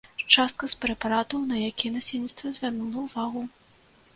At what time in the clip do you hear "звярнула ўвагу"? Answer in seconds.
2.57-3.41